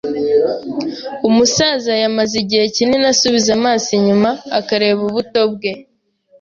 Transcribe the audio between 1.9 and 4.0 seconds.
yamaze igihe kinini asubiza amaso